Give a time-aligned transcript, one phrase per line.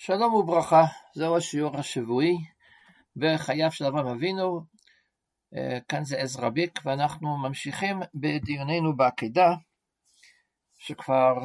[0.00, 2.36] שלום וברכה, זהו השיעור השבועי
[3.16, 4.60] בחייו של אברהם אבינו,
[5.56, 9.54] אה, כאן זה עזרא ביק, ואנחנו ממשיכים בדיוננו בעקדה,
[10.78, 11.44] שכבר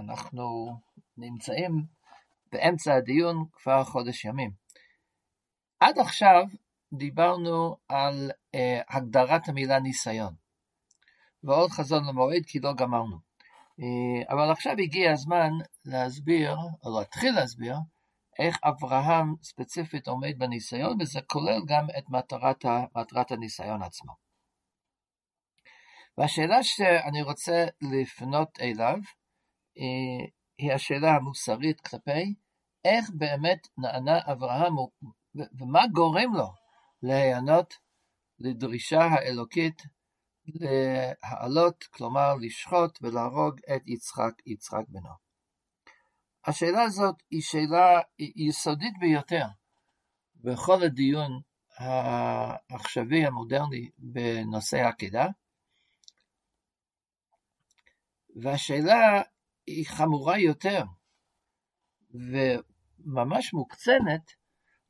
[0.00, 0.76] אנחנו
[1.16, 1.86] נמצאים
[2.52, 4.50] באמצע הדיון כבר חודש ימים.
[5.80, 6.44] עד עכשיו
[6.92, 8.58] דיברנו על uh,
[8.96, 10.34] הגדרת המילה ניסיון,
[11.44, 13.25] ועוד חזון למועד כי לא גמרנו.
[13.80, 15.50] Uh, אבל עכשיו הגיע הזמן
[15.84, 17.76] להסביר, או להתחיל להסביר,
[18.38, 24.12] איך אברהם ספציפית עומד בניסיון, וזה כולל גם את מטרת, ה, מטרת הניסיון עצמו.
[26.18, 28.96] והשאלה שאני רוצה לפנות אליו,
[29.78, 30.26] אה,
[30.58, 32.34] היא השאלה המוסרית כלפי
[32.84, 34.72] איך באמת נענה אברהם
[35.58, 36.48] ומה גורם לו
[37.02, 37.74] להיענות
[38.38, 39.82] לדרישה האלוקית
[40.54, 45.10] להעלות, כלומר לשחוט ולהרוג את יצחק, יצחק בנו.
[46.44, 49.46] השאלה הזאת היא שאלה יסודית ביותר
[50.36, 51.40] בכל הדיון
[51.76, 55.26] העכשווי המודרני בנושא העקדה,
[58.42, 59.22] והשאלה
[59.66, 60.84] היא חמורה יותר
[62.10, 64.32] וממש מוקצנת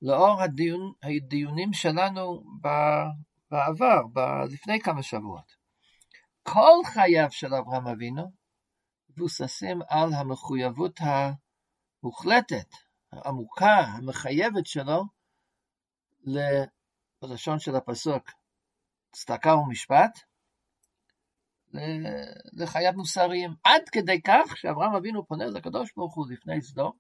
[0.03, 2.45] לאור הדיון, הדיונים שלנו
[3.51, 4.03] בעבר,
[4.53, 5.57] לפני כמה שבועות.
[6.43, 8.33] כל חייו של אברהם אבינו
[9.11, 12.69] מבוססים על המחויבות המוחלטת,
[13.13, 15.05] העמוקה, המחייבת שלו,
[17.23, 18.31] בלשון של הפסוק,
[19.13, 20.19] צדקה ומשפט,
[22.53, 26.93] לחייו מוסריים, עד כדי כך שאברהם אבינו פונה לקדוש ברוך הוא לפני סדום,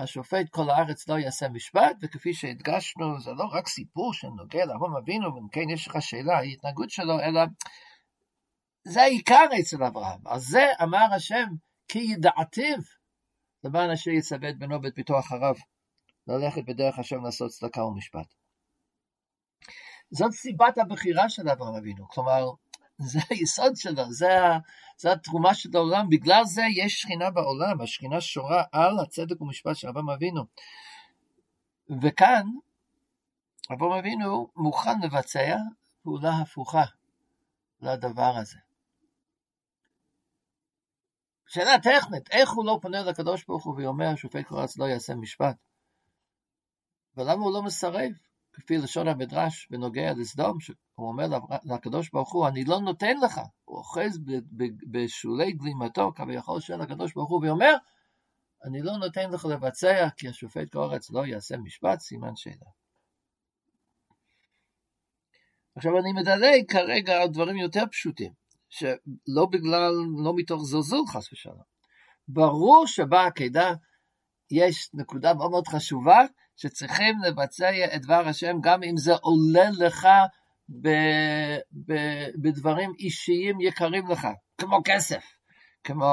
[0.00, 5.34] השופט כל הארץ לא יעשה משפט, וכפי שהדגשנו, זה לא רק סיפור שנוגע לאברהם אבינו,
[5.34, 7.40] ואם כן יש לך שאלה, ההתנהגות שלו, אלא
[8.84, 10.26] זה העיקר אצל אברהם.
[10.26, 11.46] על זה אמר השם,
[11.88, 12.78] כי ידעתיו,
[13.64, 15.54] למען אשר יצווה את בנו ואת ביתו אחריו,
[16.26, 18.34] ללכת בדרך השם לעשות צדקה ומשפט.
[20.10, 22.44] זאת סיבת הבחירה של אברהם אבינו, כלומר,
[22.98, 24.38] זה היסוד שלו, זה,
[24.98, 29.88] זה התרומה של העולם, בגלל זה יש שכינה בעולם, השכינה שורה על הצדק ומשפט של
[29.88, 30.44] אברהם אבינו.
[32.02, 32.46] וכאן,
[33.72, 35.56] אברהם אבינו מוכן לבצע
[36.02, 36.84] פעולה הפוכה
[37.80, 38.56] לדבר הזה.
[41.48, 45.56] שאלה טכנית, איך הוא לא פונה לקדוש ברוך הוא ואומר, שופט קורץ לא יעשה משפט?
[47.16, 48.12] ולמה הוא לא מסרב?
[48.58, 51.26] כפי לשון המדרש בנוגע לסדום, שהוא אומר
[51.64, 54.18] לקדוש ברוך הוא, אני לא נותן לך, הוא אוחז
[54.90, 57.74] בשולי גלימתו כביכול של הקדוש ברוך הוא, ואומר,
[58.64, 62.70] אני לא נותן לך לבצע, כי השופט קורץ לא יעשה משפט, סימן שאלה.
[65.76, 68.32] עכשיו אני מדלג כרגע על דברים יותר פשוטים,
[68.68, 69.92] שלא בגלל,
[70.24, 71.62] לא מתוך זלזול חס ושלום.
[72.28, 73.72] ברור שבעקדה
[74.50, 76.18] יש נקודה מאוד מאוד חשובה,
[76.58, 80.08] שצריכים לבצע את דבר השם גם אם זה עולה לך
[80.82, 80.88] ב,
[81.86, 81.92] ב,
[82.42, 85.24] בדברים אישיים יקרים לך, כמו כסף,
[85.84, 86.06] כמו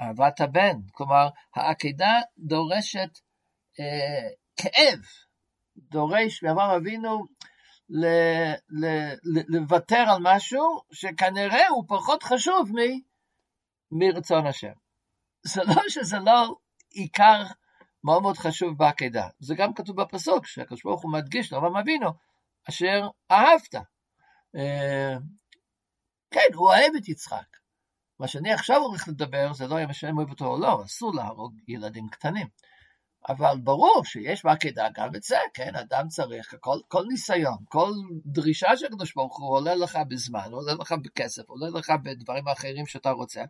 [0.00, 3.18] אהבת הבן, כלומר העקדה דורשת
[3.80, 4.98] אה, כאב,
[5.76, 7.24] דורש מאברהם אבינו
[7.88, 8.06] ל,
[8.70, 8.86] ל,
[9.24, 12.78] ל, לוותר על משהו שכנראה הוא פחות חשוב מ,
[13.92, 14.72] מרצון השם.
[15.42, 16.56] זה לא שזה לא
[16.90, 17.42] עיקר
[18.04, 19.28] מאוד מאוד חשוב בעקדה.
[19.38, 22.10] זה גם כתוב בפסוק, שהקדוש ברוך הוא מדגיש לאברהם אבינו,
[22.68, 23.74] אשר אהבת.
[24.56, 25.16] אה,
[26.30, 27.46] כן, הוא אוהב את יצחק.
[28.18, 31.54] מה שאני עכשיו הולך לדבר, זה לא אם השם אוהב אותו או לא, אסור להרוג
[31.68, 32.46] ילדים קטנים.
[33.28, 37.90] אבל ברור שיש בעקדה גם את זה, כן, אדם צריך, כל, כל ניסיון, כל
[38.26, 42.86] דרישה של הקדוש ברוך הוא עולה לך בזמן, עולה לך בכסף, עולה לך בדברים אחרים
[42.86, 43.40] שאתה רוצה,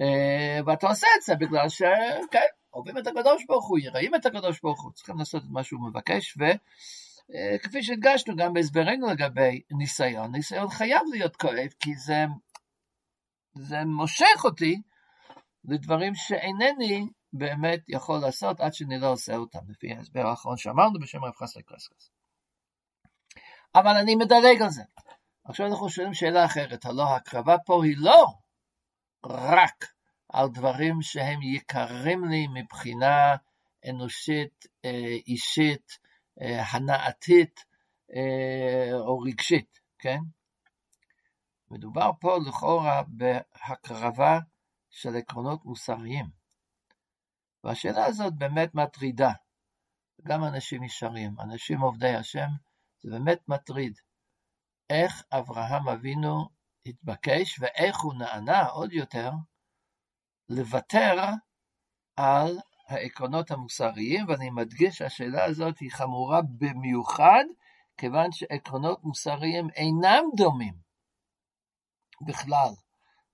[0.00, 4.60] אה, ואתה עושה את זה בגלל שכן, אוהבים את הקדוש ברוך הוא, יראים את הקדוש
[4.60, 10.68] ברוך הוא, צריכים לעשות את מה שהוא מבקש, וכפי שהדגשנו גם בהסברנו לגבי ניסיון, ניסיון
[10.68, 12.24] חייב להיות כואב, כי זה,
[13.54, 14.82] זה מושך אותי
[15.64, 21.24] לדברים שאינני באמת יכול לעשות עד שאני לא עושה אותם, לפי ההסבר האחרון שאמרנו בשם
[21.24, 22.10] רב חסר קרסקס.
[23.74, 24.82] אבל אני מדלג על זה.
[25.44, 28.26] עכשיו אנחנו שואלים שאלה אחרת, הלא ההקרבה פה היא לא
[29.24, 29.97] רק
[30.28, 33.36] על דברים שהם יקרים לי מבחינה
[33.90, 35.98] אנושית, אה, אישית,
[36.40, 37.64] אה, הנאתית
[38.14, 40.18] אה, או רגשית, כן?
[41.70, 44.38] מדובר פה לכאורה בהקרבה
[44.90, 46.26] של עקרונות מוסריים.
[47.64, 49.32] והשאלה הזאת באמת מטרידה.
[50.22, 52.48] גם אנשים ישרים, אנשים עובדי השם,
[53.02, 53.98] זה באמת מטריד.
[54.90, 56.48] איך אברהם אבינו
[56.86, 59.30] התבקש ואיך הוא נענה עוד יותר
[60.48, 61.24] לוותר
[62.16, 62.58] על
[62.88, 67.44] העקרונות המוסריים, ואני מדגיש שהשאלה הזאת היא חמורה במיוחד,
[67.96, 70.74] כיוון שעקרונות מוסריים אינם דומים
[72.26, 72.70] בכלל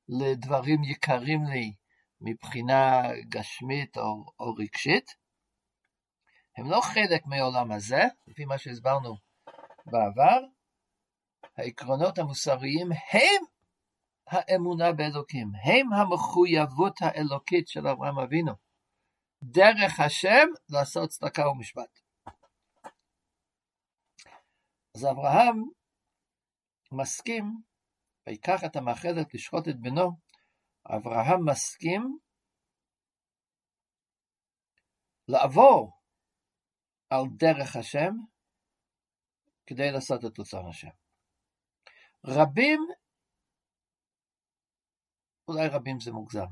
[0.09, 1.75] לדברים יקרים לי
[2.21, 5.07] מבחינה גשמית או, או רגשית.
[6.57, 9.17] הם לא חלק מהעולם הזה, לפי מה שהסברנו
[9.87, 10.41] בעבר.
[11.57, 13.54] העקרונות המוסריים הם
[14.27, 18.53] האמונה באלוקים, הם המחויבות האלוקית של אברהם אבינו.
[19.43, 21.99] דרך השם לעשות צדקה ומשפט.
[24.95, 25.63] אז אברהם
[26.93, 27.45] מסכים,
[28.27, 30.11] ויקח את המאחדת לשחוט את בנו,
[30.87, 32.19] אברהם מסכים
[35.29, 35.93] לעבור
[37.11, 38.13] על דרך השם
[39.67, 40.89] כדי לעשות את רצון השם.
[42.27, 42.81] רבים,
[45.49, 46.47] אולי רבים זה מוגזם,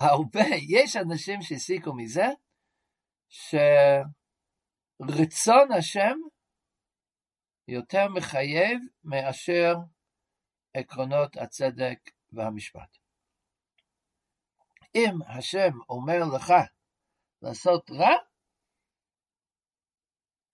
[0.00, 2.26] הרבה, יש אנשים שהסיקו מזה
[4.98, 6.18] שרצון השם
[7.68, 9.74] יותר מחייב מאשר
[10.74, 12.96] עקרונות הצדק והמשפט.
[14.94, 16.52] אם השם אומר לך
[17.42, 18.14] לעשות רע,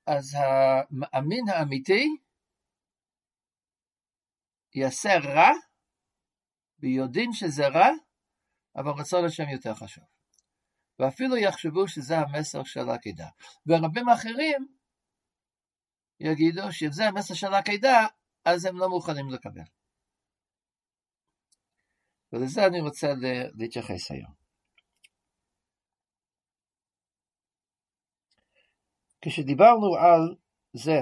[0.07, 2.05] אז המאמין האמיתי
[4.75, 5.51] יעשה רע
[6.79, 7.89] ביודעין שזה רע,
[8.77, 10.05] אבל רצון השם יותר חשוב.
[10.99, 13.29] ואפילו יחשבו שזה המסר של העקידה.
[13.67, 14.67] ורבים אחרים
[16.21, 18.07] יגידו שזה המסר של העקידה,
[18.45, 19.69] אז הם לא מוכנים לקבל.
[22.33, 23.07] ולזה אני רוצה
[23.55, 24.45] להתייחס היום.
[29.21, 30.37] כשדיברנו על
[30.73, 31.01] זה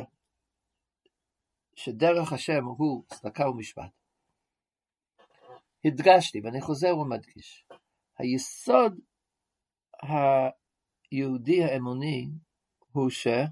[1.75, 4.02] שדרך השם הוא צדקה ומשפט,
[5.85, 7.67] הדגשתי, ואני חוזר ומדגיש,
[8.19, 9.01] היסוד
[10.03, 12.29] היהודי האמוני
[12.93, 13.47] הוא שלא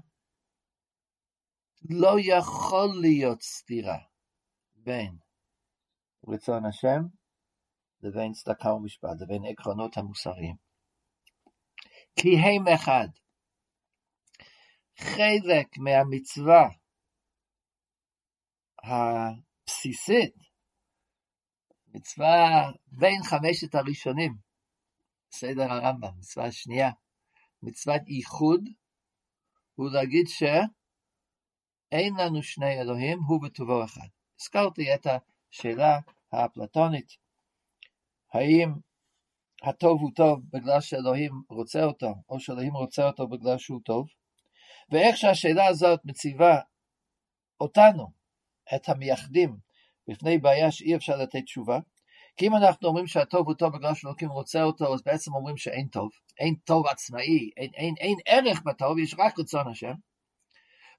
[2.19, 3.97] יכול להיות סתירה
[4.75, 5.17] בין
[6.27, 7.01] רצון השם
[8.01, 10.55] לבין צדקה ומשפט, לבין עקרונות המוסריים.
[12.15, 13.07] כי הם אחד.
[14.97, 16.69] חלק מהמצווה
[18.83, 20.35] הבסיסית,
[21.93, 24.35] מצווה בין חמשת הראשונים,
[25.31, 26.91] סדר הרמב"ם, מצווה השנייה,
[27.63, 28.69] מצוות ייחוד,
[29.75, 34.07] הוא להגיד שאין לנו שני אלוהים, הוא בטובו אחד.
[34.39, 35.99] הזכרתי את השאלה
[36.31, 37.17] האפלטונית,
[38.33, 38.73] האם
[39.63, 44.07] הטוב הוא טוב בגלל שאלוהים רוצה אותו, או שאלוהים רוצה אותו בגלל שהוא טוב,
[44.91, 46.59] ואיך שהשאלה הזאת מציבה
[47.59, 48.11] אותנו,
[48.75, 49.57] את המייחדים,
[50.07, 51.79] בפני בעיה שאי אפשר לתת תשובה,
[52.37, 55.87] כי אם אנחנו אומרים שהטוב הוא טוב בגלל שאלוקים רוצה אותו, אז בעצם אומרים שאין
[55.87, 56.09] טוב,
[56.39, 59.93] אין טוב עצמאי, אין, אין, אין ערך בטוב, יש רק רצון השם,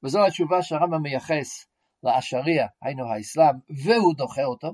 [0.03, 1.67] וזו התשובה שהרמב"ם מייחס
[2.03, 3.55] לאשריה, היינו האסלאם,
[3.85, 4.73] והוא דוחה אותו,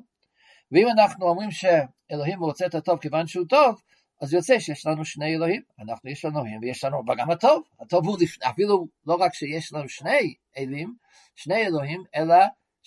[0.72, 3.80] ואם אנחנו אומרים שאלוהים רוצה את הטוב כיוון שהוא טוב,
[4.22, 8.06] אז יוצא שיש לנו שני אלוהים, אנחנו יש לנו אלוהים ויש לנו גם הטוב, הטוב
[8.06, 8.18] הוא
[8.50, 10.94] אפילו לא רק שיש לנו שני אלים,
[11.36, 12.36] שני אלוהים, אלא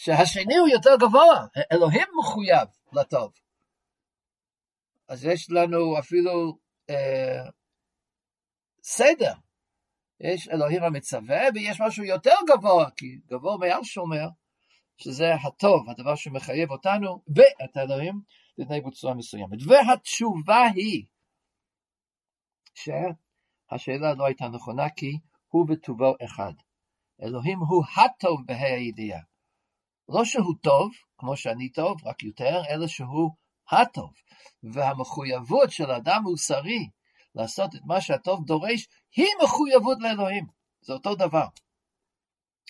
[0.04, 3.32] שהשני הוא יותר גבוה, אלוהים מחויב לטוב.
[5.08, 6.58] אז יש לנו אפילו
[6.90, 7.50] אה,
[8.84, 9.34] סדר,
[10.20, 14.28] יש אלוהים המצווה ויש משהו יותר גבוה, כי גבוה מעל שומר,
[14.98, 18.22] שזה הטוב, הדבר שמחייב אותנו ואת האלוהים
[18.58, 19.60] להתנהג בצורה מסוימת.
[19.68, 21.06] והתשובה היא
[22.74, 25.12] שהשאלה לא הייתה נכונה כי
[25.48, 26.54] הוא בטובו אחד.
[27.22, 29.31] אלוהים הוא הטוב בה"א הידיעה.
[30.12, 33.32] לא שהוא טוב, כמו שאני טוב, רק יותר, אלא שהוא
[33.72, 34.14] הטוב.
[34.64, 36.90] והמחויבות של אדם מוסרי
[37.36, 40.48] לעשות את מה שהטוב דורש, היא מחויבות לאלוהים.
[40.82, 41.46] זה אותו דבר.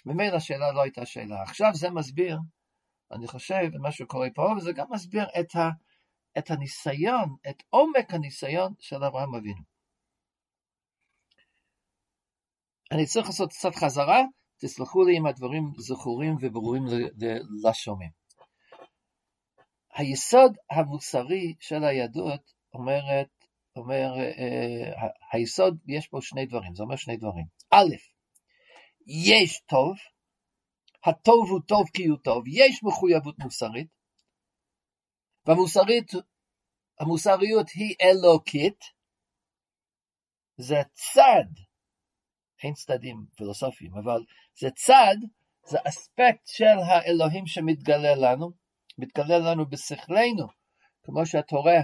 [0.05, 1.41] ממילא השאלה לא הייתה שאלה.
[1.41, 2.37] עכשיו זה מסביר,
[3.11, 5.69] אני חושב, מה שקורה פה, וזה גם מסביר את, ה,
[6.37, 9.61] את הניסיון, את עומק הניסיון של אברהם אבינו.
[12.91, 14.21] אני צריך לעשות קצת חזרה,
[14.61, 16.83] תסלחו לי אם הדברים זכורים וברורים
[17.63, 18.09] לשומעים.
[19.93, 23.29] היסוד המוסרי של היהדות אומרת,
[23.75, 27.45] אומר, אה, היסוד, יש פה שני דברים, זה אומר שני דברים.
[27.71, 27.95] א',
[29.07, 29.95] יש טוב,
[31.05, 33.87] הטוב הוא טוב כי הוא טוב, יש מחויבות מוסרית,
[35.45, 36.11] והמוסרית,
[36.99, 38.79] המוסריות היא אלוקית,
[40.57, 41.70] זה צד
[42.63, 44.25] אין צדדים פילוסופיים, אבל
[44.59, 45.15] זה צד,
[45.65, 48.51] זה אספקט של האלוהים שמתגלה לנו,
[48.97, 50.47] מתגלה לנו בשכלנו,
[51.03, 51.79] כמו שהתורה,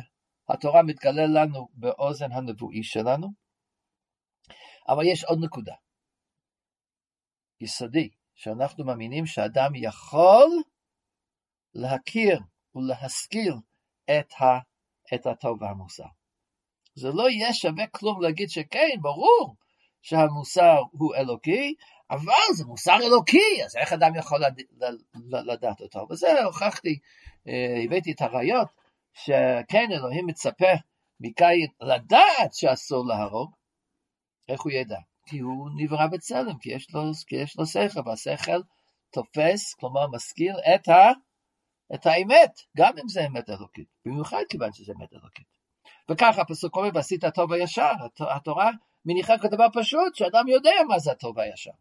[0.49, 3.27] התורה מתגלה לנו באוזן הנבואי שלנו,
[4.87, 5.73] אבל יש עוד נקודה.
[7.61, 10.49] יסודי, שאנחנו מאמינים שאדם יכול
[11.73, 12.39] להכיר
[12.75, 13.53] ולהשכיל
[14.05, 14.59] את, ה,
[15.15, 16.07] את הטוב והמוסר.
[16.95, 19.55] זה לא יהיה שווה כלום להגיד שכן, ברור
[20.07, 21.75] שהמוסר הוא אלוקי,
[22.11, 24.61] אבל זה מוסר אלוקי, אז איך אדם יכול לד...
[25.31, 26.07] לדעת אותו?
[26.09, 26.99] וזה הוכחתי,
[27.47, 28.67] אה, הבאתי את הראיות,
[29.13, 30.73] שכן אלוהים מצפה
[31.19, 33.51] מקין לדעת שאסור להרוג,
[34.49, 34.97] איך הוא ידע?
[35.25, 38.61] כי הוא נברא בצלם, כי יש לו, כי יש לו שכל, והשכל
[39.09, 41.11] תופס, כלומר משכיל את, ה,
[41.93, 45.57] את האמת, גם אם זה אמת אלוקית, במיוחד כיוון שזה אמת אלוקית.
[46.11, 48.71] וככה הפסוק אומר, ועשית הטוב הישר, התורה
[49.07, 51.71] מניחה כדבר פשוט, שאדם יודע מה זה הטוב הישר.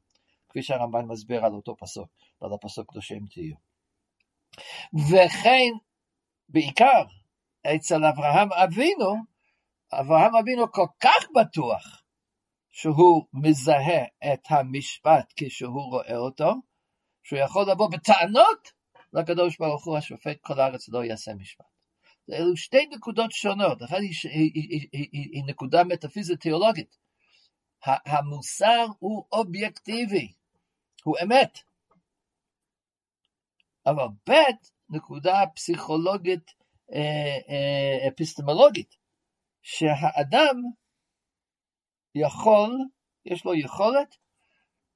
[0.49, 2.09] כפי שהרמב"ן מסביר על אותו פסוק,
[2.40, 3.54] על הפסוק קדושים תהיו.
[5.11, 5.73] וכן,
[6.49, 7.02] בעיקר,
[7.75, 9.14] אצל אברהם אבינו,
[9.92, 12.02] אברהם אבינו כל כך בטוח
[12.71, 16.52] שהוא מזהה את המשפט כשהוא רואה אותו,
[17.23, 18.73] שהוא יכול לבוא בטענות
[19.12, 21.66] לקדוש ברוך הוא השופט כל הארץ לא יעשה משפט.
[22.33, 27.05] אלו שתי נקודות שונות, אחת היא, היא, היא, היא, היא נקודה מטאפיזית תיאולוגית.
[27.87, 30.33] המוסר הוא אובייקטיבי,
[31.05, 31.59] הוא אמת.
[33.87, 34.33] אבל ב'
[34.90, 36.50] נקודה פסיכולוגית
[36.93, 38.97] אה, אה, אפיסטמולוגית,
[39.62, 40.57] שהאדם
[42.14, 42.71] יכול,
[43.25, 44.16] יש לו יכולת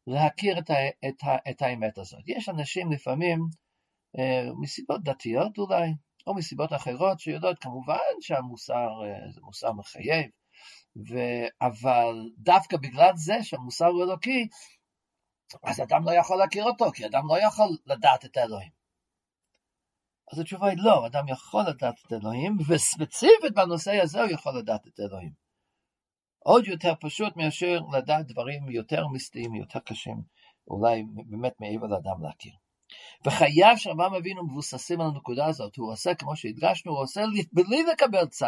[0.06, 0.74] להכיר את, ה,
[1.08, 2.22] את, ה, את האמת הזאת.
[2.26, 3.38] יש אנשים לפעמים,
[4.18, 5.90] אה, מסיבות דתיות אולי,
[6.26, 8.88] או מסיבות אחרות, שיודעות כמובן שהמוסר
[9.34, 10.30] זה מוסר מחייב,
[10.96, 11.14] ו...
[11.60, 14.48] אבל דווקא בגלל זה שהמוסר הוא אלוקי,
[15.62, 18.70] אז אדם לא יכול להכיר אותו, כי אדם לא יכול לדעת את האלוהים.
[20.32, 24.86] אז התשובה היא לא, אדם יכול לדעת את אלוהים, וספציפית בנושא הזה הוא יכול לדעת
[24.86, 25.32] את אלוהים.
[26.38, 30.22] עוד יותר פשוט מאשר לדעת דברים יותר מיסטיים, יותר קשים,
[30.68, 32.52] אולי באמת מעבר לאדם להכיר.
[33.26, 37.20] וחייו של אברהם אבינו מבוססים על הנקודה הזאת, הוא עושה כמו שהדגשנו, הוא עושה
[37.52, 38.46] בלי לקבל צו.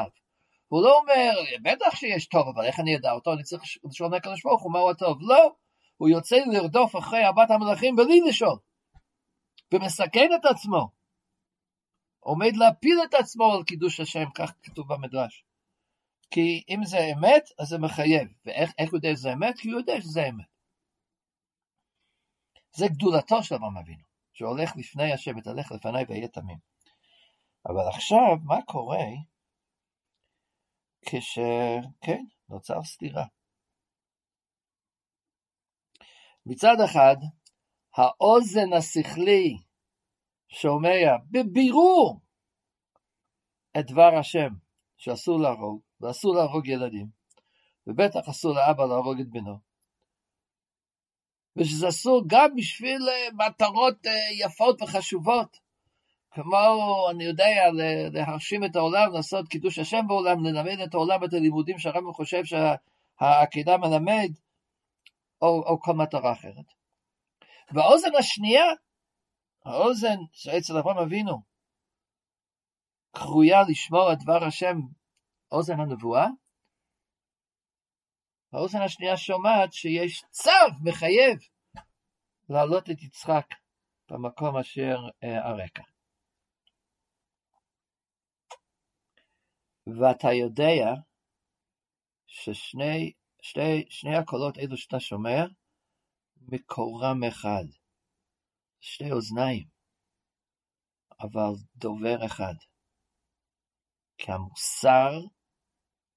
[0.73, 1.31] הוא לא אומר,
[1.63, 3.33] בטח שיש טוב, אבל איך אני אדע אותו?
[3.33, 5.19] אני צריך לשאול מהקדוש ברוך הוא מהו הטוב.
[5.21, 5.55] לא,
[5.97, 8.59] הוא יוצא לרדוף אחרי ארבעת המלאכים בלי לשאול,
[9.75, 10.91] ומסכן את עצמו.
[12.21, 15.45] עומד להפיל את עצמו על קידוש השם, כך כתוב במדרש.
[16.31, 18.29] כי אם זה אמת, אז זה מחייב.
[18.45, 19.59] ואיך הוא יודע שזה אמת?
[19.59, 20.47] כי הוא יודע שזה אמת.
[22.77, 26.59] זה גדולתו של אברהם אבינו, שהולך לפני השם, ותלך לפניי ויהיה תמים.
[27.67, 29.07] אבל עכשיו, מה קורה
[31.07, 33.25] כשכן, נוצר סתירה.
[36.47, 37.17] מצד אחד,
[37.97, 39.57] האוזן השכלי
[40.49, 42.21] שומע בבירור
[43.79, 44.49] את דבר השם,
[44.97, 47.07] שאסור להרוג, ואסור להרוג ילדים,
[47.87, 49.59] ובטח אסור לאבא להרוג את בנו.
[51.57, 55.57] ושזה אסור גם בשביל אה, מטרות אה, יפות וחשובות,
[56.35, 57.71] כמו, אני יודע,
[58.13, 63.77] להרשים את העולם, לעשות קידוש השם בעולם, ללמד את העולם את הלימודים שהרמב"ם חושב שהעקידה
[63.77, 64.31] מלמד,
[65.43, 66.67] או, או כל מטרה אחרת.
[67.75, 68.65] והאוזן השנייה,
[69.65, 71.43] האוזן שאצל אברהם אבינו,
[73.11, 74.77] קרויה לשמור את דבר השם,
[75.53, 76.27] אוזן הנבואה,
[78.53, 80.51] האוזן השנייה שומעת שיש צו
[80.85, 81.39] מחייב
[82.49, 83.47] להעלות את יצחק
[84.11, 85.51] במקום אשר אה,
[89.87, 90.85] ואתה יודע
[92.27, 93.13] ששני
[93.43, 95.41] שני, שני הקולות אלו שאתה שומע,
[96.37, 97.65] מקורם אחד.
[98.81, 99.69] שתי אוזניים,
[101.21, 102.55] אבל דובר אחד.
[104.19, 105.11] כי המוסר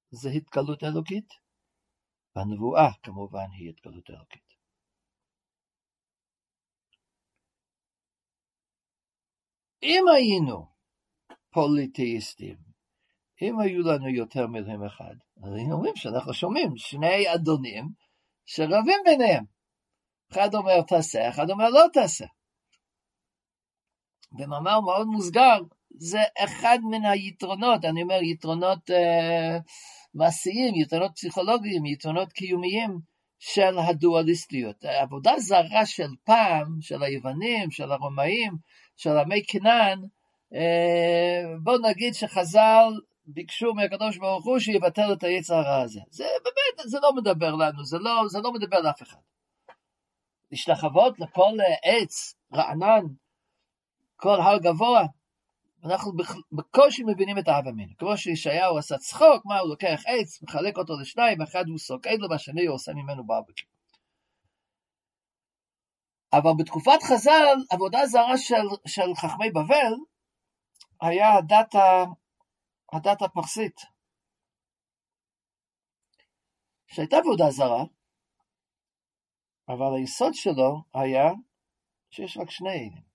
[0.09, 1.29] זה התגלות אלוקית,
[2.35, 4.55] והנבואה כמובן היא התגלות אלוקית.
[9.83, 10.75] אם היינו
[11.49, 12.74] פוליטאיסטים,
[13.41, 17.89] אם היו לנו יותר מלהם אחד, אז היינו אומרים שאנחנו שומעים שני אדונים
[18.45, 19.43] שרבים ביניהם.
[20.31, 22.25] אחד אומר תעשה, אחד אומר לא תעשה.
[24.31, 25.59] במאמר מאוד מוסגר,
[25.97, 29.57] זה אחד מן היתרונות, אני אומר יתרונות אה,
[30.13, 32.99] מעשיים, יתרונות פסיכולוגיים, יתרונות קיומיים
[33.39, 34.83] של הדואליסטיות.
[34.83, 38.53] העבודה זרה של פעם, של היוונים, של הרומאים,
[38.95, 39.99] של עמי כנען,
[40.55, 42.93] אה, בוא נגיד שחז"ל
[43.27, 45.99] ביקשו מהקדוש ברוך הוא שיבטל את היצר הרע הזה.
[46.09, 49.19] זה באמת, זה לא מדבר לנו, זה לא, זה לא מדבר לאף אחד.
[50.51, 53.05] להשתחוות לכל עץ רענן,
[54.15, 55.05] כל הר גבוה,
[55.85, 56.11] אנחנו
[56.51, 57.93] בקושי מבינים את האב אמינא.
[57.97, 62.29] כמו שישעיהו עשה צחוק, מה הוא לוקח עץ, מחלק אותו לשניים, אחד הוא סוקד לו
[62.29, 63.63] והשני הוא עושה ממנו ברבקי.
[66.33, 69.93] אבל בתקופת חז"ל, עבודה זרה של, של חכמי בבל,
[71.01, 71.75] היה הדת,
[72.95, 73.81] הדת הפרסית.
[76.87, 77.83] שהייתה עבודה זרה,
[79.67, 81.31] אבל היסוד שלו היה
[82.09, 83.05] שיש רק שני אלים.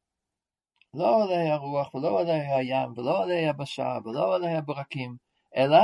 [0.94, 5.16] לא עלי הרוח, ולא עלי הים, ולא עלי היבשה, ולא עלי הברקים,
[5.56, 5.78] אלא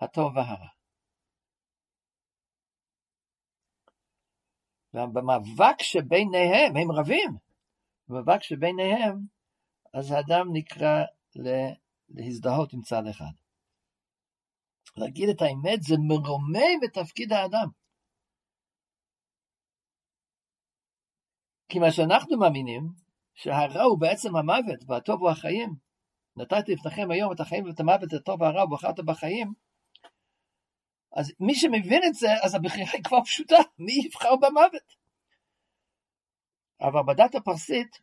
[0.00, 0.68] הטוב והרע.
[4.94, 7.30] ובמאבק שביניהם, הם רבים,
[8.08, 9.18] במאבק שביניהם,
[9.94, 11.04] אז האדם נקרא
[12.08, 13.32] להזדהות עם צד אחד.
[14.96, 17.68] להגיד את האמת זה מרומם את תפקיד האדם.
[21.68, 22.82] כי מה שאנחנו מאמינים,
[23.34, 25.74] שהרע הוא בעצם המוות והטוב הוא החיים.
[26.36, 29.52] נתתי לפניכם היום את החיים ואת המוות, את הטוב והרע, ובחרת בחיים.
[31.12, 34.96] אז מי שמבין את זה, אז הבחירה היא כבר פשוטה, מי יבחר במוות?
[36.80, 38.00] אבל בדת הפרסית,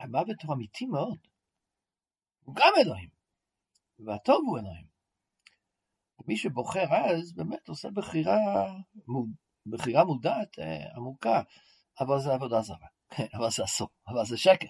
[0.00, 1.29] המוות הוא אמיתי מאוד.
[2.50, 3.08] הוא גם אלוהים,
[3.98, 4.86] והטוב הוא אלוהים.
[6.26, 8.38] מי שבוחר אז, באמת עושה בחירה,
[9.66, 11.42] בחירה מודעת אה, עמוקה,
[12.00, 12.86] אבל זה עבודה זרה.
[13.34, 14.68] אבל זה אסור, אבל זה שקר.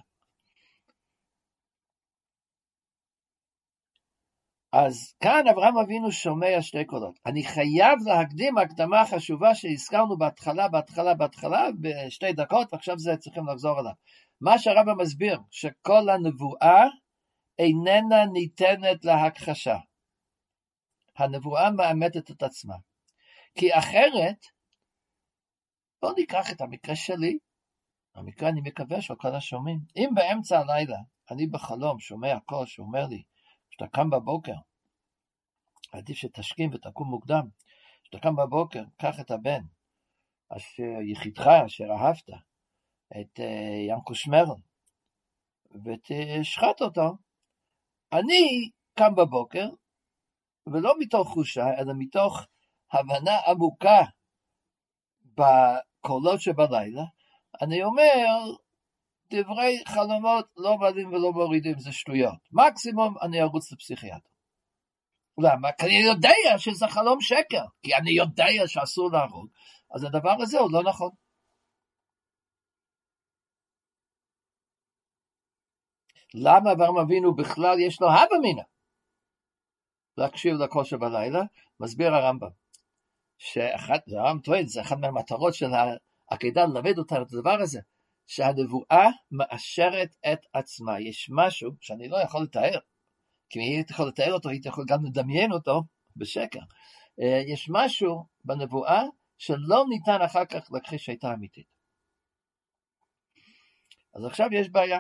[4.73, 7.19] אז כאן אברהם אבינו שומע שתי קולות.
[7.27, 13.81] אני חייב להקדים הקדמה חשובה שהזכרנו בהתחלה, בהתחלה, בהתחלה, בשתי דקות, ועכשיו זה צריכים לחזור
[13.81, 13.93] אליו.
[14.41, 16.85] מה שהרבא מסביר, שכל הנבואה
[17.61, 19.77] איננה ניתנת להכחשה.
[21.17, 22.75] הנבואה מאמתת את עצמה.
[23.55, 24.47] כי אחרת,
[26.03, 27.39] בואו ניקח את המקרה שלי,
[28.15, 29.81] המקרה אני מקווה של כל השומעים.
[29.97, 30.99] אם באמצע הלילה
[31.31, 33.23] אני בחלום שומע קול שאומר לי,
[33.71, 34.57] כשאתה קם בבוקר,
[35.93, 37.49] עדיף שתשכים ותקום מוקדם,
[38.03, 39.63] כשאתה קם בבוקר, קח את הבן,
[40.49, 42.29] אשר יחידך, אשר אהבת,
[43.21, 43.43] את uh,
[43.89, 44.61] ינקו שמרל,
[45.85, 47.30] ותשחט אותו.
[48.13, 49.69] אני קם בבוקר,
[50.67, 52.47] ולא מתוך חושה, אלא מתוך
[52.93, 54.01] הבנה עמוקה
[55.25, 57.03] בקולות שבלילה,
[57.63, 58.27] אני אומר,
[59.33, 62.39] דברי חלומות לא מעלים ולא מורידים, זה שטויות.
[62.53, 64.29] מקסימום אני ארוץ לפסיכיאטר.
[65.39, 65.73] למה?
[65.73, 69.49] כי אני יודע שזה חלום שקר, כי אני יודע שאסור להרוג,
[69.95, 71.11] אז הדבר הזה הוא לא נכון.
[76.35, 78.63] למה אברהם אבינו בכלל יש לו הווה מינה?
[80.17, 81.41] להקשיב לקול שבלילה,
[81.81, 82.51] מסביר הרמב"ם,
[83.39, 85.67] שאחת, הרמב"ם טוען, זה אחת מהמטרות של
[86.31, 87.81] עקדה ללמד אותנו את הדבר הזה,
[88.27, 91.01] שהנבואה מאשרת את עצמה.
[91.01, 92.79] יש משהו שאני לא יכול לתאר,
[93.51, 95.83] כי אם הייתי יכול לתאר אותו, הייתי יכול גם לדמיין אותו
[96.17, 96.61] בשקר.
[97.21, 99.03] אה, יש משהו בנבואה
[99.39, 101.67] שלא ניתן אחר כך להכחיש שהייתה אמיתית.
[104.15, 104.99] אז עכשיו יש בעיה.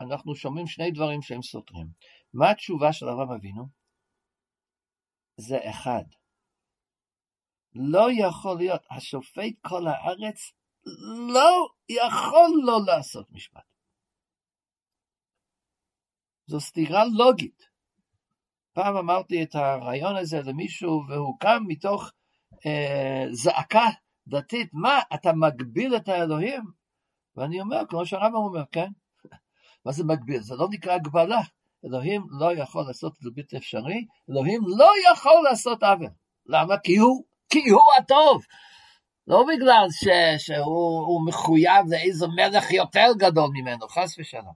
[0.00, 1.86] אנחנו שומעים שני דברים שהם סותרים.
[2.34, 3.68] מה התשובה של אברהם אבינו?
[5.36, 6.04] זה אחד.
[7.74, 10.52] לא יכול להיות, השופט כל הארץ
[11.32, 13.62] לא יכול לא לעשות משפט.
[16.46, 17.62] זו סתירה לוגית.
[18.72, 22.10] פעם אמרתי את הרעיון הזה למישהו והוא קם מתוך
[22.66, 23.86] אה, זעקה
[24.26, 26.62] דתית, מה, אתה מגביל את האלוהים?
[27.36, 28.90] ואני אומר, כמו שהרמב"ם אומר, כן.
[29.86, 30.40] מה זה מגביל?
[30.40, 31.40] זה לא נקרא הגבלה.
[31.84, 36.10] אלוהים לא יכול לעשות את זה בלתי אפשרי, אלוהים לא יכול לעשות עוול.
[36.46, 36.78] למה?
[36.78, 38.42] כי הוא כי הוא הטוב.
[39.26, 40.08] לא בגלל ש,
[40.46, 44.52] שהוא מחויב לאיזה מלך יותר גדול ממנו, חס ושלום.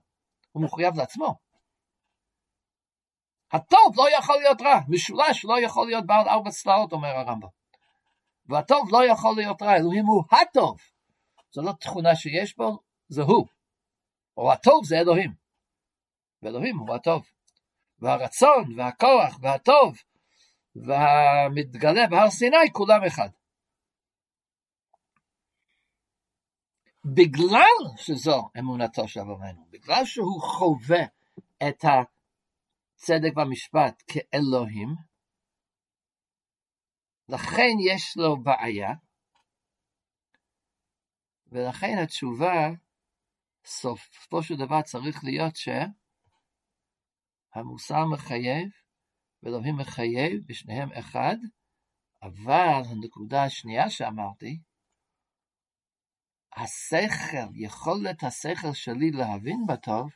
[0.51, 1.35] הוא מחויב לעצמו.
[3.51, 7.47] הטוב לא יכול להיות רע, משולש לא יכול להיות בעל ארבע צלעות, אומר הרמב"ם.
[8.49, 10.77] והטוב לא יכול להיות רע, אלוהים הוא הטוב.
[11.51, 13.45] זו לא תכונה שיש בו, זה הוא.
[14.37, 15.33] או הטוב זה אלוהים.
[16.41, 17.25] ואלוהים הוא הטוב.
[17.99, 19.97] והרצון והכוח והטוב
[20.75, 23.29] והמתגלה בהר סיני כולם אחד.
[27.05, 31.03] בגלל שזו אמונתו של אברהם, בגלל שהוא חווה
[31.69, 34.95] את הצדק והמשפט כאלוהים,
[37.29, 38.89] לכן יש לו בעיה,
[41.47, 42.69] ולכן התשובה,
[43.67, 45.55] סופו של דבר צריך להיות
[47.55, 48.69] שהמוסר מחייב
[49.43, 51.35] ואלוהים מחייב בשניהם אחד,
[52.23, 54.59] אבל הנקודה השנייה שאמרתי,
[56.55, 60.09] השכל, יכולת השכל שלי להבין בטוב,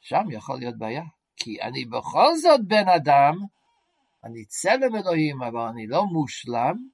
[0.00, 1.04] שם יכול להיות בעיה,
[1.36, 3.34] כי אני בכל זאת בן אדם,
[4.24, 6.88] אני צלם אלוהים, אבל אני לא מושלם,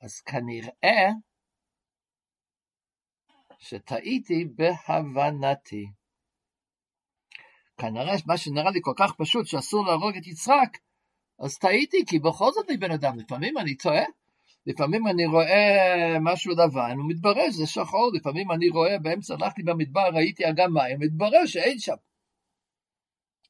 [0.00, 1.08] אז כנראה
[3.60, 5.86] שטעיתי בהבנתי.
[7.78, 10.78] כנראה מה שנראה לי כל כך פשוט שאסור להרוג את יצחק,
[11.38, 14.04] אז טעיתי, כי בכל זאת אני בן אדם, לפעמים אני טועה,
[14.66, 20.10] לפעמים אני רואה משהו לבן, הוא מתברר שזה שחור, לפעמים אני רואה באמצע, הלכתי במדבר,
[20.14, 21.94] ראיתי אגם מים, מתברר שאין שם.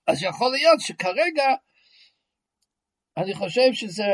[0.07, 1.55] אז יכול להיות שכרגע
[3.16, 4.12] אני חושב שזה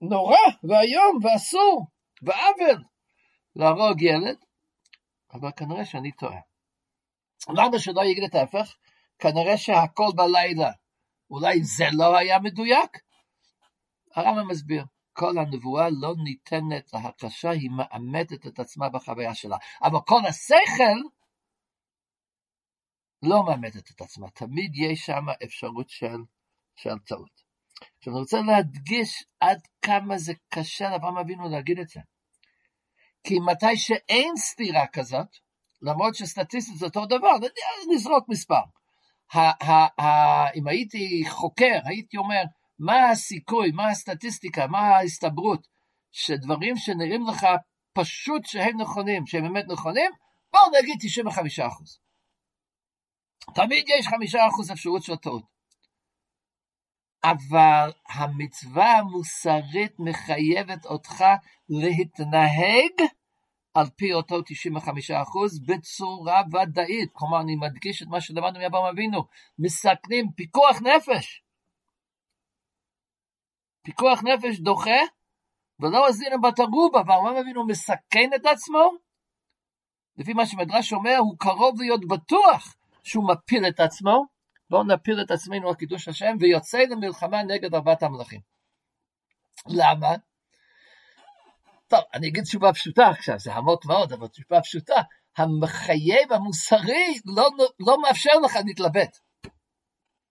[0.00, 1.86] נורא ואיום ואסור
[2.22, 2.82] ועוול
[3.56, 4.36] להרוג ילד,
[5.32, 6.40] אבל כנראה שאני טועה.
[7.48, 8.76] למה שלא יגיד את ההפך?
[9.18, 10.70] כנראה שהכל בלילה,
[11.30, 12.98] אולי זה לא היה מדויק?
[14.14, 19.56] הרמב"ם מסביר, כל הנבואה לא ניתנת להקשה, היא מאמתת את עצמה בחוויה שלה.
[19.82, 21.08] אבל כל השכל
[23.22, 26.16] לא מאמתת את עצמה, תמיד יש שם אפשרות של,
[26.76, 27.42] של טעות.
[27.98, 32.00] עכשיו אני רוצה להדגיש עד כמה זה קשה לאברהם אבינו להגיד את זה.
[33.24, 35.36] כי מתי שאין סתירה כזאת,
[35.82, 37.32] למרות שסטטיסטית זה אותו דבר,
[37.94, 38.60] נזרוק מספר.
[40.54, 42.42] אם הייתי חוקר, הייתי אומר,
[42.78, 45.66] מה הסיכוי, מה הסטטיסטיקה, מה ההסתברות,
[46.12, 47.46] שדברים שנראים לך
[47.92, 50.10] פשוט שהם נכונים, שהם באמת נכונים,
[50.52, 51.60] בואו נגיד 95
[53.54, 54.34] תמיד יש 5
[54.72, 55.51] אפשרות של טעות.
[57.24, 61.24] אבל המצווה המוסרית מחייבת אותך
[61.68, 63.08] להתנהג
[63.74, 64.42] על פי אותו 95%
[65.66, 67.10] בצורה ודאית.
[67.12, 69.24] כלומר, אני מדגיש את מה שלמדנו מאברהם אבינו,
[69.58, 71.42] מסכנים פיקוח נפש.
[73.82, 75.00] פיקוח נפש דוחה,
[75.80, 78.90] ולא הזינו בתרובה, ואברהם אבינו מסכן את עצמו.
[80.16, 84.24] לפי מה שמדרש אומר, הוא קרוב להיות בטוח שהוא מפיל את עצמו,
[84.72, 88.40] בואו נפיל את עצמנו על קידוש השם, ויוצא למלחמה נגד ארבעת המלאכים.
[89.66, 90.08] למה?
[91.88, 94.94] טוב, אני אגיד תשובה פשוטה עכשיו, זה עמוק מאוד, אבל תשובה פשוטה.
[95.36, 97.48] המחייב המוסרי לא,
[97.80, 99.18] לא מאפשר לך להתלבט.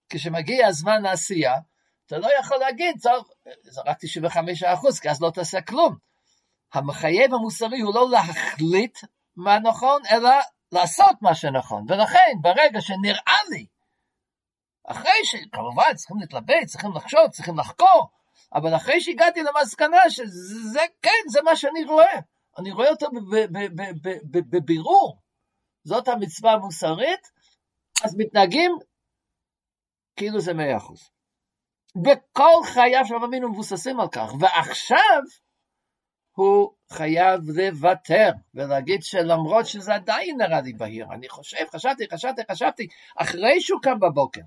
[0.08, 1.54] כשמגיע הזמן לעשייה,
[2.06, 3.28] אתה לא יכול להגיד, טוב,
[3.62, 5.96] זה רק 95 אחוז, כי אז לא תעשה כלום.
[6.74, 8.98] המחייב המוסרי הוא לא להחליט
[9.36, 10.30] מה נכון, אלא
[10.72, 11.84] לעשות מה שנכון.
[11.88, 13.66] ולכן, ברגע שנראה לי,
[14.86, 18.08] אחרי שכמובן צריכים להתלבט, צריכים לחשוב, צריכים לחקור,
[18.54, 22.18] אבל אחרי שהגעתי למסקנה שזה כן, זה מה שאני רואה.
[22.58, 23.06] אני רואה אותו
[24.50, 25.18] בבירור.
[25.84, 27.30] זאת המצווה המוסרית,
[28.04, 28.72] אז מתנהגים
[30.16, 31.10] כאילו זה מאה אחוז.
[32.04, 35.22] וכל חייו של אבינו מבוססים על כך, ועכשיו
[36.36, 42.86] הוא חייב לוותר ולהגיד שלמרות שזה עדיין נראה לי בהיר, אני חושב, חשבתי, חשבתי, חשבתי,
[43.16, 44.40] אחרי שהוא קם בבוקר,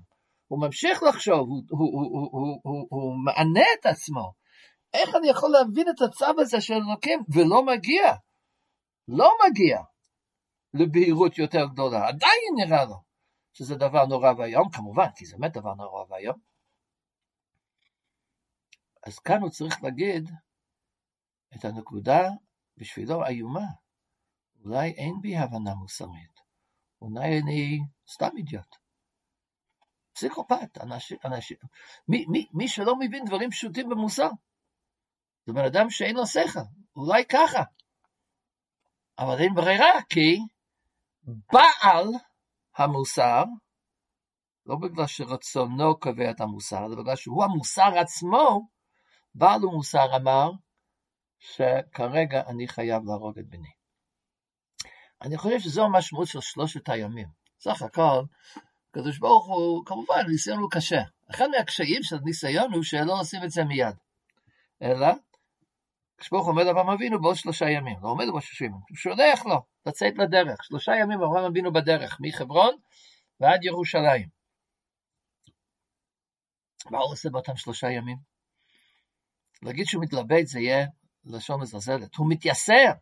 [0.48, 4.32] הוא ממשיך לחשוב, הוא, הוא, הוא, הוא, הוא, הוא, הוא מענה את עצמו.
[4.94, 8.14] איך אני יכול להבין את הצו הזה של אלוקים, ולא מגיע,
[9.08, 9.82] לא מגיע
[10.74, 12.96] לבהירות יותר גדולה, עדיין נראה לו
[13.52, 16.36] שזה דבר נורא ואיום, כמובן, כי זה באמת דבר נורא ואיום.
[19.06, 20.30] אז כאן הוא צריך להגיד
[21.56, 22.20] את הנקודה
[22.76, 23.66] בשבילו איומה.
[24.64, 26.40] אולי אין בי הבנה מוסרית,
[27.00, 27.78] אולי אני
[28.08, 28.85] סתם אידיוט.
[30.16, 31.56] פסיכופת, אנשים, אנשים,
[32.08, 34.28] מי, מי, מי שלא מבין דברים פשוטים במוסר,
[35.46, 36.60] זה בן אדם שאין לו שכל,
[36.96, 37.62] אולי ככה.
[39.18, 40.38] אבל אין ברירה, כי
[41.52, 42.08] בעל
[42.76, 43.44] המוסר,
[44.66, 48.68] לא בגלל שרצונו קובע את המוסר, אלא בגלל שהוא המוסר עצמו,
[49.34, 50.50] בעל המוסר אמר
[51.38, 53.72] שכרגע אני חייב להרוג את בני.
[55.22, 57.28] אני חושב שזו המשמעות של שלושת הימים.
[57.60, 58.22] סך הכל,
[58.96, 61.00] הקדוש ברוך הוא, כמובן, הניסיון הוא קשה.
[61.30, 63.96] אחד מהקשיים של הניסיון הוא שלא עושים את זה מיד.
[64.82, 65.06] אלא,
[66.14, 69.46] הקדוש ברוך הוא אומר לאברהם אבינו בעוד שלושה ימים, לא עומד בראש ימים, הוא שולח
[69.46, 70.64] לו לצאת לדרך.
[70.64, 72.76] שלושה ימים אברהם אבינו בדרך, מחברון
[73.40, 74.28] ועד ירושלים.
[76.90, 78.16] מה הוא עושה באותם שלושה ימים?
[79.62, 80.86] להגיד שהוא מתלבט זה יהיה
[81.24, 82.14] לשון מזלזלת.
[82.14, 82.92] הוא מתייסר.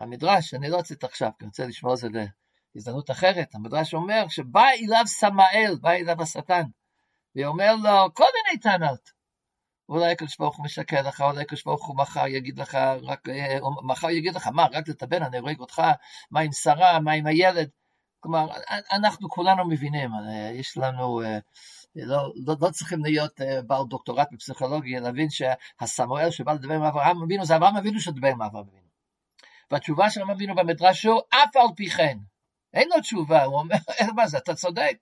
[0.00, 2.08] המדרש, אני לא אצאת עכשיו, כי אני רוצה לשמוע על זה
[2.76, 6.62] הזדמנות אחרת, המדרש אומר שבא אליו סמאל, בא אליו השטן,
[7.36, 9.14] ואומר לו כל מיני טענות.
[9.88, 13.58] אולי הקדוש ברוך הוא משקר לך, אולי הקדוש ברוך הוא מחר יגיד לך, רק, אה,
[13.82, 15.82] מחר יגיד לך, מה, רק לטבן, אני הורג אותך,
[16.30, 17.68] מה עם שרה, מה עם הילד?
[18.20, 18.46] כלומר,
[18.92, 21.38] אנחנו כולנו מבינים, אה, יש לנו, אה,
[21.96, 27.44] לא, לא, לא צריכים להיות בעל דוקטורט בפסיכולוגיה, להבין שהסמואל שבא לדבר עם אברהם אבינו,
[27.44, 28.88] זה אברהם אבינו שדבר עם אברהם אבינו.
[29.70, 32.18] והתשובה של אברהם אבינו במדרש הוא, אף על פי כן,
[32.74, 33.76] אין לו תשובה, הוא אומר,
[34.16, 34.96] מה זה, אתה צודק,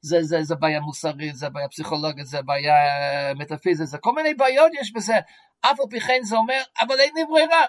[0.00, 2.74] זה, זה, זה בעיה מוסרית, זה בעיה פסיכולוגית, זה בעיה
[3.34, 5.18] מטאפיזית, זה כל מיני בעיות יש בזה,
[5.60, 7.64] אף על פי כן זה אומר, אבל אין לי ברירה.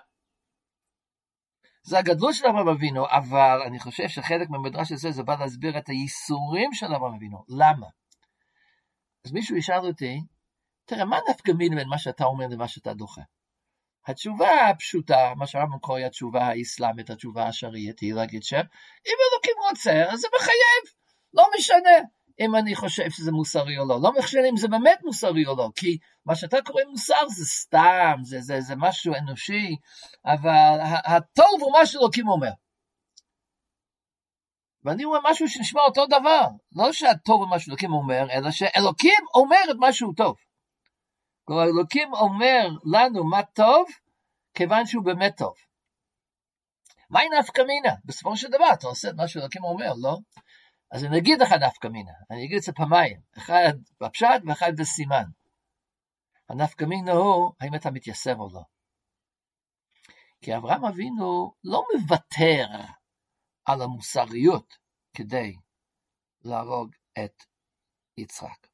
[1.83, 5.89] זה הגדלות של אברהם אבינו, אבל אני חושב שחלק מהמדרש הזה זה בא להסביר את
[5.89, 7.43] הייסורים של אברהם אבינו.
[7.49, 7.87] למה?
[9.25, 10.21] אז מישהו ישאל אותי,
[10.85, 13.21] תראה, מה נפקא מין בין מה שאתה אומר למה שאתה דוחה?
[14.07, 20.19] התשובה הפשוטה, מה שהרמב"ם קורא התשובה האסלאמית, התשובה השריעית, היא להגיד שאם אלוקים רוצה, אז
[20.19, 20.95] זה מחייב,
[21.33, 21.97] לא משנה
[22.39, 25.69] אם אני חושב שזה מוסרי או לא, לא משנה אם זה באמת מוסרי או לא,
[25.75, 29.75] כי מה שאתה קורא מוסר זה סתם, זה, זה, זה משהו אנושי,
[30.25, 32.51] אבל הטוב הוא מה שאלוקים אומר.
[34.83, 39.71] ואני אומר משהו שנשמע אותו דבר, לא שהטוב הוא מה שאלוקים אומר, אלא שאלוקים אומר
[39.71, 40.35] את מה שהוא טוב.
[41.51, 43.85] כלומר, אלוקים אומר לנו מה טוב,
[44.53, 45.53] כיוון שהוא באמת טוב.
[47.09, 47.95] מהי נפקא מינה?
[48.05, 50.17] בסופו של דבר אתה עושה את מה שאלוקים אומר, לא?
[50.91, 55.23] אז אני אגיד לך נפקא מינה, אני אגיד את זה פעמיים, אחד בפשט ואחד בסימן.
[56.49, 58.61] הנפקא מינה הוא, האם אתה מתייסר או לא.
[60.41, 62.65] כי אברהם אבינו לא מוותר
[63.65, 64.77] על המוסריות
[65.13, 65.55] כדי
[66.43, 67.43] להרוג את
[68.17, 68.70] יצחק.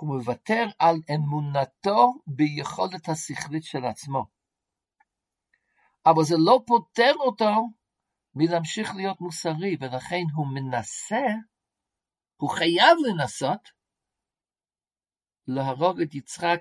[0.00, 4.26] הוא מוותר על אמונתו ביכולת השכלית של עצמו.
[6.06, 7.68] אבל זה לא פוטר אותו
[8.34, 11.26] מלהמשיך להיות מוסרי, ולכן הוא מנסה,
[12.36, 13.68] הוא חייב לנסות,
[15.46, 16.60] להרוג את יצחק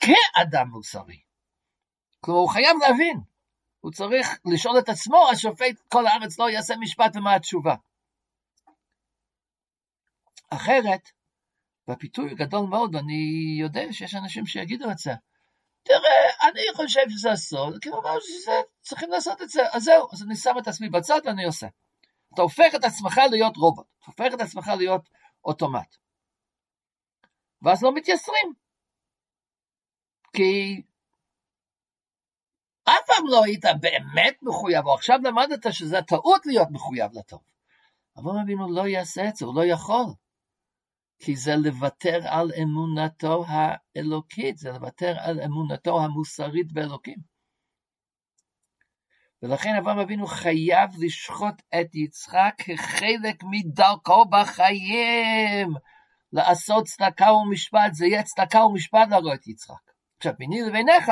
[0.00, 1.20] כאדם מוסרי.
[2.20, 3.20] כלומר, הוא חייב להבין,
[3.80, 7.74] הוא צריך לשאול את עצמו, השופט כל הארץ לא יעשה משפט ומה התשובה.
[10.50, 11.10] אחרת,
[11.88, 15.12] והפיתוי גדול מאוד, ואני יודע שיש אנשים שיגידו את זה.
[15.82, 20.36] תראה, אני חושב שזה אסון, הוא אמר שצריכים לעשות את זה, אז זהו, אז אני
[20.36, 21.66] שם את עצמי בצד ואני עושה.
[22.34, 25.08] אתה הופך את עצמך להיות רובוט, אתה הופך את עצמך להיות
[25.44, 25.96] אוטומט.
[27.62, 28.52] ואז לא מתייסרים.
[30.36, 30.82] כי
[32.84, 37.40] אף פעם לא היית באמת מחויב, או עכשיו למדת שזה טעות להיות מחויב לטוב.
[38.16, 40.04] אבל אבינו לא יעשה את זה, הוא לא יכול.
[41.24, 47.18] כי זה לוותר על אמונתו האלוקית, זה לוותר על אמונתו המוסרית באלוקים.
[49.42, 55.74] ולכן אברהם אבינו חייב לשחוט את יצחק כחלק מדרכו בחיים,
[56.32, 59.90] לעשות צדקה ומשפט, זה יהיה צדקה ומשפט להרוג את יצחק.
[60.16, 61.10] עכשיו, ביני לביניך,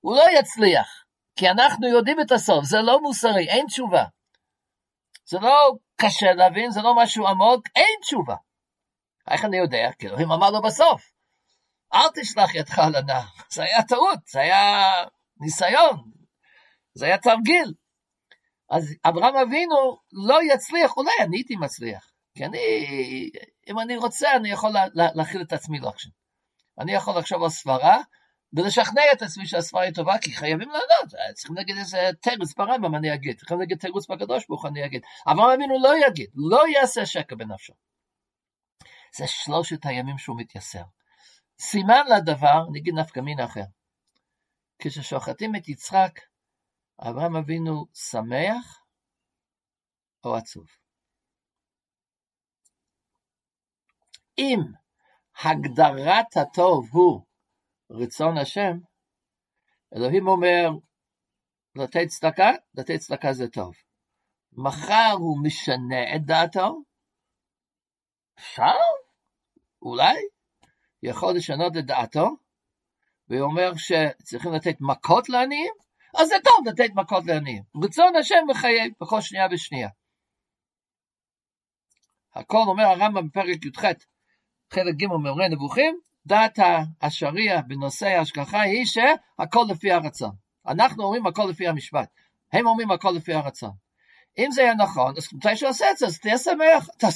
[0.00, 1.04] הוא לא יצליח,
[1.36, 4.04] כי אנחנו יודעים את הסוף, זה לא מוסרי, אין תשובה.
[5.28, 8.34] זה לא קשה להבין, זה לא משהו עמוק, אין תשובה.
[9.30, 9.90] איך אני יודע?
[9.98, 11.12] כי אלוהים אמר לו בסוף,
[11.94, 13.24] אל תשלח ידך על הנער.
[13.54, 14.84] זה היה טעות, זה היה
[15.40, 16.10] ניסיון,
[16.94, 17.74] זה היה תרגיל.
[18.70, 22.12] אז אברהם אבינו לא יצליח, אולי אני הייתי מצליח.
[22.34, 22.58] כי אני,
[23.68, 26.10] אם אני רוצה, אני יכול לה, לה, להכיל את עצמי לאקשן.
[26.78, 27.96] אני יכול לחשוב על סברה,
[28.52, 33.14] ולשכנע את עצמי שהסברה היא טובה, כי חייבים לענות, צריכים להגיד איזה תירוץ ברמב"ם אני
[33.14, 35.02] אגיד, צריכים להגיד תירוץ בקדוש ברוך אני אגיד.
[35.26, 37.72] אברהם אבינו לא יגיד, לא יעשה שקר בנפשו.
[39.16, 40.82] זה שלושת הימים שהוא מתייסר.
[41.60, 43.64] סימן לדבר, נגיד נפקא מין אחר.
[44.78, 46.20] כששוחטים את יצחק,
[47.00, 48.84] אברהם אבינו שמח
[50.24, 50.66] או עצוב?
[54.38, 54.60] אם
[55.44, 57.26] הגדרת הטוב הוא
[57.90, 58.78] רצון השם,
[59.96, 60.68] אלוהים אומר,
[61.74, 63.74] לתת צדקה, לתת צדקה זה טוב.
[64.52, 66.82] מחר הוא משנה את דעתו,
[68.38, 68.95] אפשר?
[69.86, 70.16] אולי
[71.02, 72.36] יכול לשנות את דעתו,
[73.28, 75.72] ואומר שצריכים לתת מכות לעניים,
[76.18, 77.62] אז זה טוב לתת מכות לעניים.
[77.84, 79.88] רצון השם מחייב בכל שנייה ושנייה.
[82.34, 83.84] הכל אומר הרמב"ם בפרק י"ח,
[84.72, 86.58] חלק ג' מאורי נבוכים, דעת
[87.02, 90.34] השריעה בנושא ההשגחה היא שהכל לפי הרצון.
[90.66, 92.08] אנחנו אומרים הכל לפי המשפט,
[92.52, 93.72] הם אומרים הכל לפי הרצון.
[94.38, 97.06] אם זה יהיה נכון, אז מתי שעושה את זה, אז תהיה שמח, אתה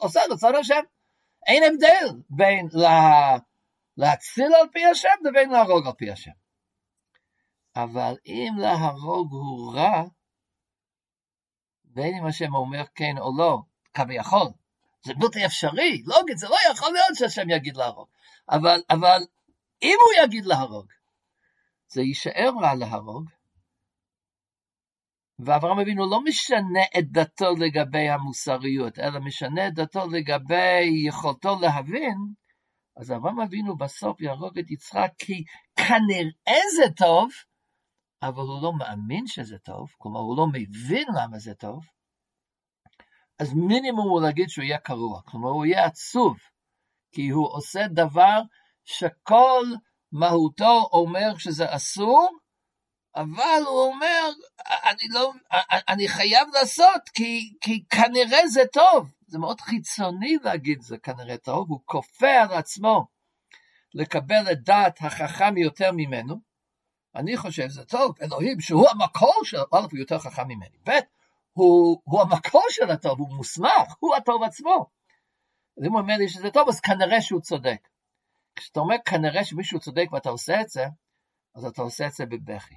[0.00, 0.80] עושה רצון השם.
[1.46, 3.36] אין הבדל בין לה,
[3.96, 6.30] להציל על פי השם לבין להרוג על פי השם.
[7.76, 10.02] אבל אם להרוג הוא רע,
[11.84, 13.62] בין אם השם אומר כן או לא,
[13.94, 14.48] כביכול,
[15.02, 18.08] זה בלתי אפשרי, לוגית, זה לא יכול להיות שהשם יגיד להרוג.
[18.50, 19.26] אבל, אבל
[19.82, 20.86] אם הוא יגיד להרוג,
[21.88, 23.30] זה יישאר רע להרוג,
[25.44, 32.16] ואברהם אבינו לא משנה את דתו לגבי המוסריות, אלא משנה את דתו לגבי יכולתו להבין,
[32.96, 35.44] אז אברהם אבינו בסוף יהרוג את יצחק כי
[35.76, 37.30] כנראה זה טוב,
[38.22, 41.84] אבל הוא לא מאמין שזה טוב, כלומר הוא לא מבין למה זה טוב,
[43.38, 46.36] אז מינימום הוא להגיד שהוא יהיה קרוע, כלומר הוא יהיה עצוב,
[47.12, 48.42] כי הוא עושה דבר
[48.84, 49.64] שכל
[50.12, 52.38] מהותו אומר שזה אסור,
[53.16, 54.30] אבל הוא אומר,
[54.66, 55.32] אני, לא,
[55.88, 59.12] אני חייב לעשות, כי, כי כנראה זה טוב.
[59.26, 63.06] זה מאוד חיצוני להגיד זה כנראה טוב, הוא כופה על עצמו
[63.94, 66.40] לקבל את דעת החכם יותר ממנו.
[67.14, 70.90] אני חושב שזה טוב, אלוהים שהוא המקור של, א' הוא יותר חכם ממני, ב'
[71.52, 74.86] הוא, הוא המקור של הטוב, הוא מוסמך, הוא הטוב עצמו.
[75.78, 77.88] אז אם הוא אומר לי שזה טוב, אז כנראה שהוא צודק.
[78.56, 80.86] כשאתה אומר כנראה שמישהו צודק ואתה עושה את זה,
[81.54, 82.74] אז אתה עושה את זה בבכי.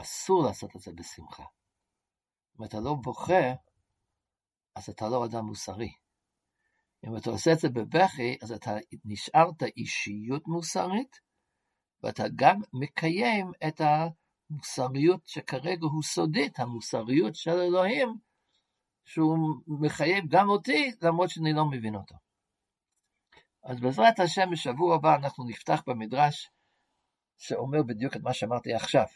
[0.00, 1.44] אסור לעשות את זה בשמחה.
[2.60, 3.52] אם אתה לא בוכה,
[4.74, 5.92] אז אתה לא אדם מוסרי.
[7.06, 8.70] אם אתה עושה את זה בבכי, אז אתה
[9.04, 11.20] נשארת אישיות מוסרית,
[12.02, 18.18] ואתה גם מקיים את המוסריות שכרגע הוא סודית, המוסריות של אלוהים,
[19.04, 22.14] שהוא מחייב גם אותי, למרות שאני לא מבין אותו.
[23.64, 26.50] אז בעזרת השם, בשבוע הבא אנחנו נפתח במדרש
[27.36, 29.06] שאומר בדיוק את מה שאמרתי עכשיו.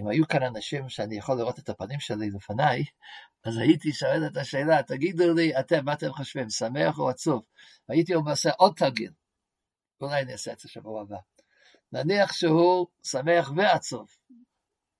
[0.00, 2.84] אם היו כאן אנשים שאני יכול לראות את הפנים שלי לפניי,
[3.44, 7.42] אז הייתי שואל את השאלה, תגידו לי אתם, מה אתם חושבים, שמח או עצוב?
[7.88, 9.12] הייתי אומר, עושה עוד תרגיל,
[10.00, 11.16] אולי אני אעשה את זה שבוע הבא.
[11.92, 14.08] נניח שהוא שמח ועצוב,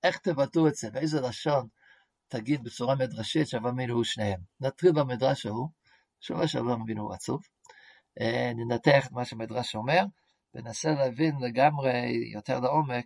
[0.02, 1.68] איך תבטאו את זה, באיזה לשון
[2.28, 4.40] תגיד בצורה מדרשית שאברהם הוא שניהם.
[4.60, 5.68] נתחיל במדרש ההוא,
[6.20, 7.42] שורה שאברהם אבינו הוא עצוב,
[8.20, 10.04] אה, ננתח את מה שהמדרש אומר,
[10.54, 13.04] וננסה להבין לגמרי יותר לעומק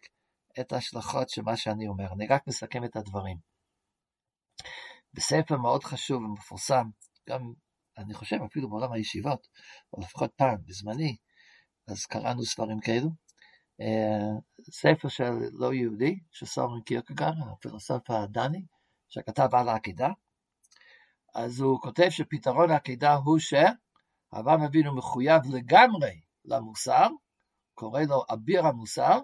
[0.60, 2.12] את ההשלכות של מה שאני אומר.
[2.12, 3.36] אני רק מסכם את הדברים.
[5.14, 6.88] בספר מאוד חשוב ומפורסם,
[7.28, 7.52] גם,
[7.98, 9.48] אני חושב, אפילו בעולם הישיבות,
[9.92, 11.16] או לפחות פעם, בזמני,
[11.88, 13.10] אז קראנו ספרים כאלו.
[13.80, 14.38] אה,
[14.70, 18.64] ספר של לא יהודי, של סורן קירקגר, הפילוסוף הדני,
[19.08, 20.08] שכתב על העקידה.
[21.34, 27.08] אז הוא כותב שפתרון העקידה הוא שאברהם אבינו מחויב לגמרי למוסר,
[27.74, 29.20] קורא לו אביר המוסר,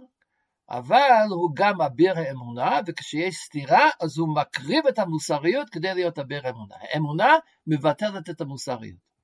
[0.70, 6.46] אבל הוא גם אביר האמונה, וכשיש סתירה, אז הוא מקריב את המוסריות כדי להיות אביר
[6.46, 6.74] האמונה.
[6.80, 7.34] האמונה
[7.66, 9.14] מבטלת את המוסריות.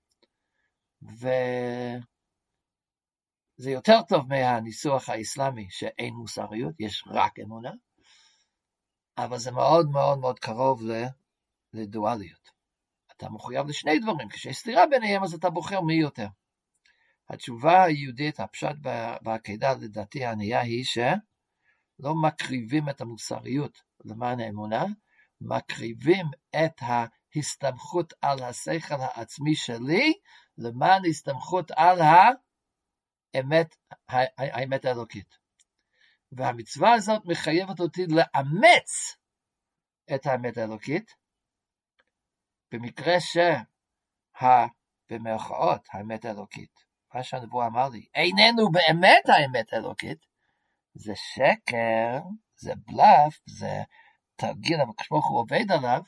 [1.02, 2.00] וזה
[3.70, 7.70] יותר טוב מהניסוח האסלאמי, שאין מוסריות, יש רק אמונה,
[9.18, 10.82] אבל זה מאוד מאוד מאוד קרוב
[11.72, 12.50] לדואליות.
[13.16, 16.26] אתה מחויב לשני דברים, כשיש סתירה ביניהם, אז אתה בוחר מי יותר.
[17.28, 18.76] התשובה היהודית, הפשט
[19.22, 20.98] בעקידה, לדעתי הענייה, היא ש...
[22.02, 24.84] לא מקריבים את המוסריות למען האמונה,
[25.40, 30.12] מקריבים את ההסתמכות על השכל העצמי שלי
[30.58, 33.76] למען הסתמכות על האמת,
[34.38, 35.38] האמת האלוקית.
[36.32, 39.16] והמצווה הזאת מחייבת אותי לאמץ
[40.14, 41.14] את האמת האלוקית,
[42.72, 43.56] במקרה שה...
[45.10, 46.84] במרכאות האמת האלוקית,
[47.14, 50.26] מה שהנבוא אמר לי, איננו באמת האמת האלוקית,
[50.94, 52.18] זה שקר,
[52.56, 53.82] זה בלאף, זה
[54.36, 56.02] תרגיל, אבל כשברוך הוא עובד עליו,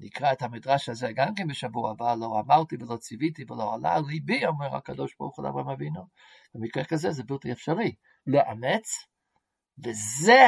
[0.00, 4.02] נקרא את המדרש הזה גם כן בשבוע הבא, לא אמרתי ולא ציוויתי ולא עלה על
[4.08, 6.06] ליבי, אומר הקדוש ברוך הוא לאברהם אבינו.
[6.54, 7.94] במקרה כזה זה בלתי אפשרי
[8.26, 9.06] לאמץ,
[9.84, 10.40] וזה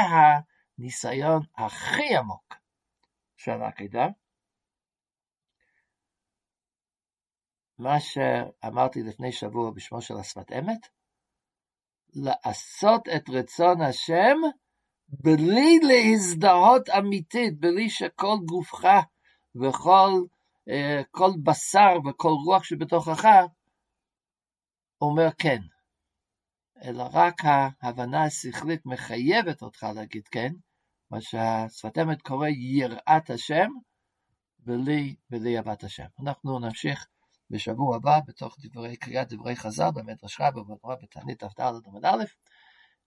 [0.79, 2.55] הניסיון הכי עמוק
[3.37, 4.07] של העקידה.
[7.79, 10.89] מה שאמרתי לפני שבוע בשמו של השפת אמת,
[12.17, 14.37] לעשות את רצון השם
[15.09, 19.05] בלי להזדהות אמיתית, בלי שכל גופך
[19.55, 20.11] וכל
[20.69, 23.29] אה, כל בשר וכל רוח שבתוכך
[25.01, 25.61] אומר כן,
[26.85, 27.35] אלא רק
[27.83, 30.53] ההבנה השכלית מחייבת אותך להגיד כן,
[31.11, 33.69] מה שהשפת אמת קורא יראת השם,
[34.59, 36.07] בלי, בלי אהבת השם.
[36.23, 37.07] אנחנו נמשיך
[37.51, 42.25] בשבוע הבא, בתוך דברי, קריאת דברי חז"ל במדרש רבה ובגמרא בתענית כ"ד עמוד א',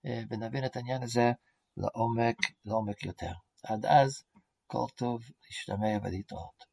[0.06, 1.32] אה, ונבין את העניין הזה
[1.78, 3.32] לעומק, לעומק יותר.
[3.64, 4.24] עד אז,
[4.68, 6.69] כל טוב, להשתמע ולהתראות.